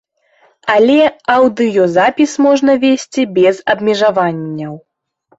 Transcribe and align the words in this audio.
Але 0.75 1.01
аўдыёзапіс 1.33 2.33
можна 2.45 2.75
весці 2.85 3.25
без 3.35 3.55
абмежаванняў. 3.75 4.73